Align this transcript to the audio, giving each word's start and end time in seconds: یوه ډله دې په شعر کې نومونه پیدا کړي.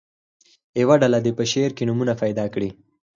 یوه 0.81 0.95
ډله 1.01 1.19
دې 1.25 1.31
په 1.39 1.43
شعر 1.51 1.71
کې 1.77 1.83
نومونه 1.89 2.13
پیدا 2.23 2.45
کړي. 2.53 2.69